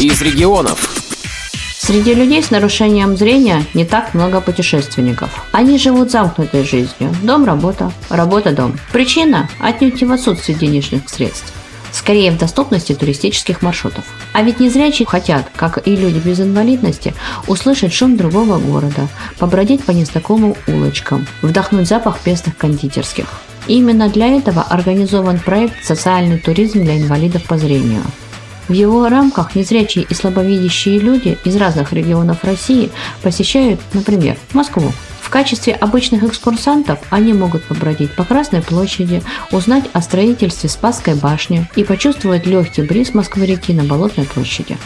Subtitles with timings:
[0.00, 0.94] из регионов.
[1.78, 5.30] Среди людей с нарушением зрения не так много путешественников.
[5.52, 7.14] Они живут замкнутой жизнью.
[7.22, 8.78] Дом-работа, работа-дом.
[8.92, 11.52] Причина– отнюдь не в отсутствии денежных средств.
[11.92, 14.04] Скорее в доступности туристических маршрутов.
[14.34, 17.14] А ведь незрячие хотят, как и люди без инвалидности,
[17.46, 19.08] услышать шум другого города,
[19.38, 23.26] побродить по незнакомым улочкам, вдохнуть запах пестных кондитерских.
[23.66, 28.02] Именно для этого организован проект «Социальный туризм для инвалидов по зрению»,
[28.68, 32.90] в его рамках незрячие и слабовидящие люди из разных регионов России
[33.22, 34.92] посещают, например, Москву.
[35.20, 41.68] В качестве обычных экскурсантов они могут побродить по Красной площади, узнать о строительстве Спасской башни
[41.74, 44.78] и почувствовать легкий бриз Москвы-реки на Болотной площади.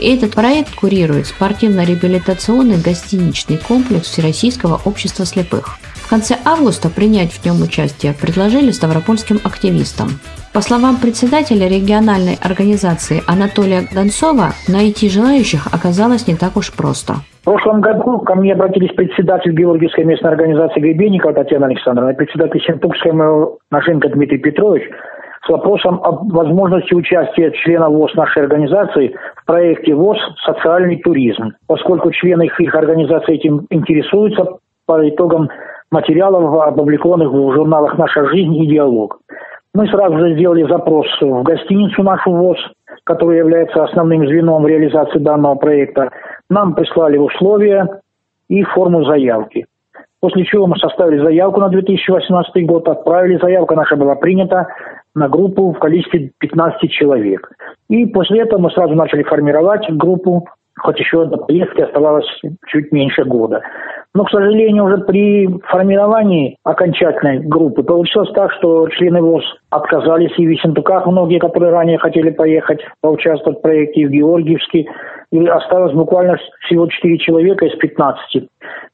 [0.00, 5.78] Этот проект курирует спортивно-реабилитационный гостиничный комплекс Всероссийского общества слепых.
[5.94, 10.18] В конце августа принять в нем участие предложили ставропольским активистам.
[10.54, 17.14] По словам председателя региональной организации Анатолия Донцова, найти желающих оказалось не так уж просто.
[17.42, 22.62] В прошлом году ко мне обратились председатель Георгиевской местной организации Гребенникова Татьяна Александровна и председатель
[22.64, 23.10] Синтукской
[23.72, 24.84] Машенко Дмитрий Петрович
[25.44, 32.12] с вопросом о возможности участия членов ВОЗ нашей организации в проекте ВОЗ «Социальный туризм», поскольку
[32.12, 34.46] члены их организации этим интересуются
[34.86, 35.48] по итогам
[35.90, 39.18] материалов, опубликованных в журналах «Наша жизнь» и «Диалог».
[39.74, 42.58] Мы сразу же сделали запрос в гостиницу нашу ВОЗ,
[43.02, 46.10] которая является основным звеном реализации данного проекта.
[46.48, 48.00] Нам прислали условия
[48.48, 49.66] и форму заявки.
[50.20, 54.68] После чего мы составили заявку на 2018 год, отправили, заявка наша была принята
[55.14, 57.50] на группу в количестве 15 человек.
[57.88, 62.26] И после этого мы сразу начали формировать группу, хоть еще до поездки оставалось
[62.66, 63.62] чуть меньше года.
[64.14, 70.46] Но, к сожалению, уже при формировании окончательной группы получилось так, что члены ВОЗ отказались и
[70.46, 74.86] в Ессентуках многие, которые ранее хотели поехать поучаствовать в проекте, и в Георгиевске.
[75.32, 78.48] И осталось буквально всего 4 человека из 15.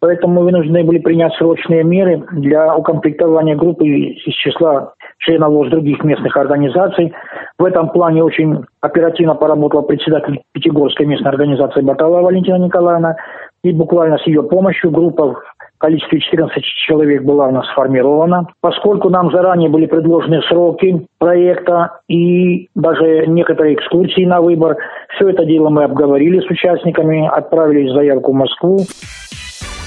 [0.00, 4.94] Поэтому вынуждены были принять срочные меры для укомплектования группы из числа
[5.24, 7.12] членов ВОЗ других местных организаций.
[7.58, 13.16] В этом плане очень оперативно поработала председатель Пятигорской местной организации Баталова Валентина Николаевна.
[13.62, 15.42] И буквально с ее помощью группа в
[15.78, 18.46] количестве 14 человек была у нас сформирована.
[18.60, 24.76] Поскольку нам заранее были предложены сроки проекта и даже некоторые экскурсии на выбор,
[25.16, 28.80] все это дело мы обговорили с участниками, отправили заявку в Москву.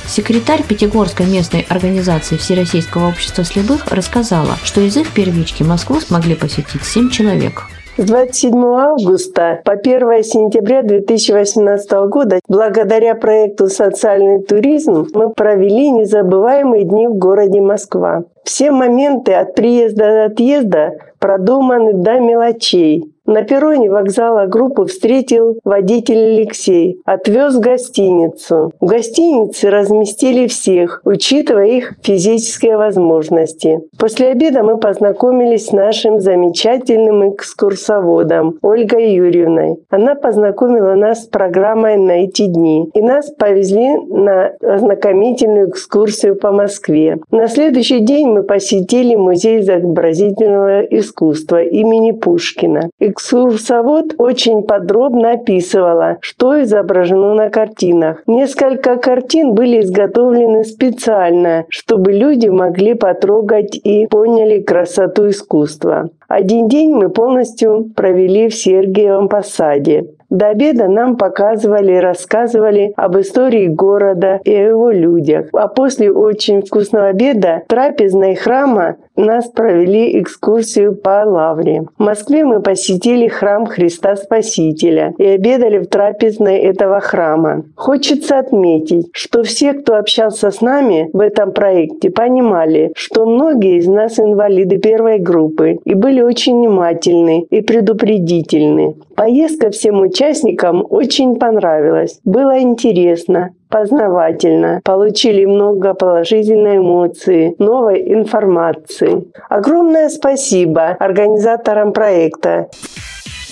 [0.08, 6.84] Секретарь Пятигорской местной организации Всероссийского общества слепых рассказала, что из их первички Москву смогли посетить
[6.84, 7.64] 7 человек.
[7.98, 16.84] С 27 августа по 1 сентября 2018 года благодаря проекту «Социальный туризм» мы провели незабываемые
[16.84, 18.24] дни в городе Москва.
[18.44, 23.12] Все моменты от приезда до отъезда продуманы до мелочей.
[23.28, 27.02] На перроне вокзала группу встретил водитель Алексей.
[27.04, 28.72] Отвез в гостиницу.
[28.80, 33.82] В гостинице разместили всех, учитывая их физические возможности.
[34.00, 39.76] После обеда мы познакомились с нашим замечательным экскурсоводом Ольгой Юрьевной.
[39.90, 42.90] Она познакомила нас с программой на эти дни.
[42.94, 47.18] И нас повезли на ознакомительную экскурсию по Москве.
[47.32, 52.90] На следующий день мы посетили музей изобразительного искусства имени Пушкина.
[53.18, 58.22] Экскурсовод очень подробно описывала, что изображено на картинах.
[58.28, 66.12] Несколько картин были изготовлены специально, чтобы люди могли потрогать и поняли красоту искусства.
[66.28, 70.06] Один день мы полностью провели в Сергиевом посаде.
[70.30, 75.48] До обеда нам показывали рассказывали об истории города и о его людях.
[75.54, 81.84] А после очень вкусного обеда трапезной храма нас провели экскурсию по Лавре.
[81.98, 87.64] В Москве мы посетили храм Христа Спасителя и обедали в трапезной этого храма.
[87.76, 93.88] Хочется отметить, что все, кто общался с нами в этом проекте, понимали, что многие из
[93.88, 98.96] нас инвалиды первой группы и были очень внимательны и предупредительны.
[99.18, 102.20] Поездка всем участникам очень понравилась.
[102.24, 109.26] Было интересно, познавательно, получили много положительной эмоции, новой информации.
[109.50, 112.70] Огромное спасибо организаторам проекта.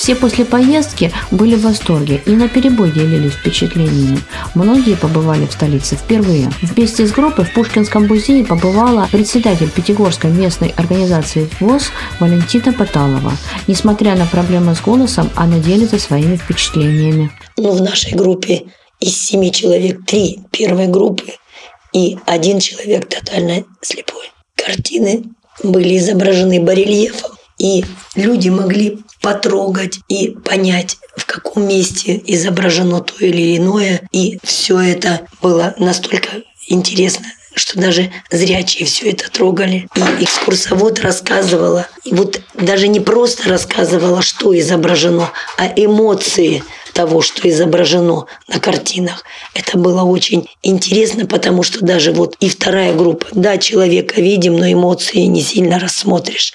[0.06, 4.20] Все после поездки были в восторге и на перебой делились впечатлениями.
[4.54, 6.52] Многие побывали в столице впервые.
[6.62, 13.32] Вместе с группой в Пушкинском музее побывала председатель Пятигорской местной организации ВОЗ Валентина Паталова.
[13.66, 17.32] Несмотря на проблемы с голосом, она делится своими впечатлениями.
[17.58, 18.66] Ну, в нашей группе
[19.00, 21.34] из семи человек три первой группы
[21.94, 24.32] и один человек тотально слепой.
[24.56, 25.24] Картины
[25.64, 27.86] были изображены барельефом и
[28.16, 34.02] люди могли потрогать и понять, в каком месте изображено то или иное.
[34.12, 36.30] И все это было настолько
[36.68, 37.26] интересно
[37.58, 39.88] что даже зрячие все это трогали.
[39.96, 46.64] И экскурсовод рассказывала, и вот даже не просто рассказывала, что изображено, а эмоции
[46.96, 49.26] того, что изображено на картинах.
[49.54, 54.72] Это было очень интересно, потому что даже вот и вторая группа, да, человека видим, но
[54.72, 56.54] эмоции не сильно рассмотришь.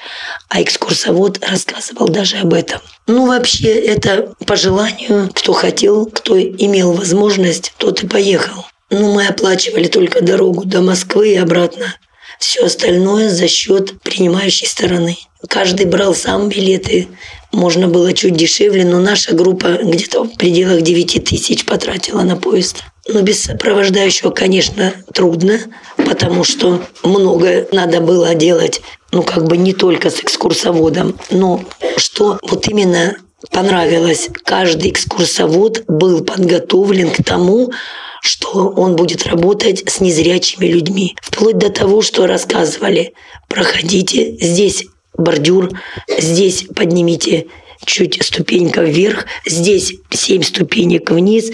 [0.48, 2.80] А экскурсовод рассказывал даже об этом.
[3.06, 8.64] Ну, вообще, это по желанию, кто хотел, кто имел возможность, тот и поехал.
[8.88, 11.94] Ну, мы оплачивали только дорогу до Москвы и обратно.
[12.38, 15.18] Все остальное за счет принимающей стороны.
[15.48, 17.08] Каждый брал сам билеты.
[17.52, 22.84] Можно было чуть дешевле, но наша группа где-то в пределах 9 тысяч потратила на поезд.
[23.08, 25.58] Но без сопровождающего, конечно, трудно,
[25.96, 31.64] потому что много надо было делать, ну, как бы не только с экскурсоводом, но
[31.96, 33.16] что вот именно
[33.50, 34.28] понравилось.
[34.44, 37.72] Каждый экскурсовод был подготовлен к тому,
[38.20, 41.16] что он будет работать с незрячими людьми.
[41.22, 43.14] Вплоть до того, что рассказывали,
[43.48, 44.84] проходите, здесь
[45.16, 45.70] бордюр,
[46.08, 47.46] здесь поднимите
[47.84, 51.50] чуть ступенька вверх, здесь семь ступенек вниз,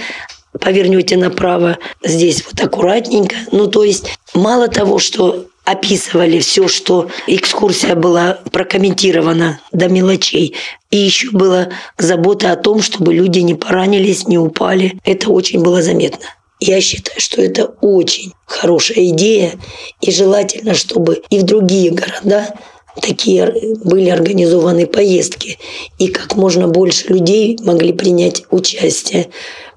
[0.60, 3.36] повернете направо, здесь вот аккуратненько.
[3.52, 10.54] Ну, то есть мало того, что описывали все, что экскурсия была прокомментирована до мелочей.
[10.90, 11.68] И еще была
[11.98, 14.98] забота о том, чтобы люди не поранились, не упали.
[15.04, 16.24] Это очень было заметно.
[16.60, 19.54] Я считаю, что это очень хорошая идея,
[20.00, 22.54] и желательно, чтобы и в другие города
[23.00, 23.52] такие
[23.84, 25.58] были организованы поездки,
[25.98, 29.28] и как можно больше людей могли принять участие.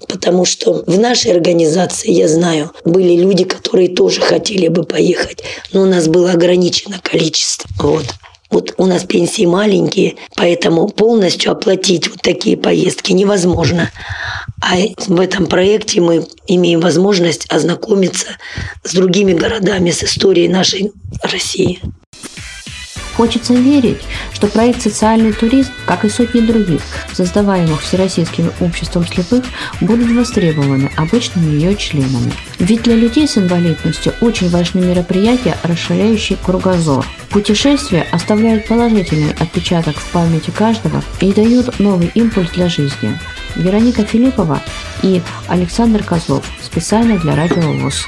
[0.07, 5.81] Потому что в нашей организации, я знаю, были люди, которые тоже хотели бы поехать, но
[5.81, 7.69] у нас было ограничено количество.
[7.79, 8.05] Вот.
[8.49, 13.91] Вот у нас пенсии маленькие, поэтому полностью оплатить вот такие поездки невозможно.
[14.61, 14.75] А
[15.07, 18.37] в этом проекте мы имеем возможность ознакомиться
[18.83, 21.79] с другими городами, с историей нашей России.
[23.19, 24.01] Хочется верить,
[24.31, 26.79] что проект «Социальный туризм», как и сотни других,
[27.11, 29.43] создаваемых Всероссийским обществом слепых,
[29.81, 32.31] будут востребованы обычными ее членами.
[32.59, 37.05] Ведь для людей с инвалидностью очень важны мероприятия, расширяющие кругозор.
[37.29, 43.19] Путешествия оставляют положительный отпечаток в памяти каждого и дают новый импульс для жизни.
[43.57, 44.61] Вероника Филиппова
[45.03, 48.05] и Александр Козлов специально для Радио ВОЗ.